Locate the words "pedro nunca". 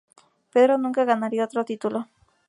0.51-1.03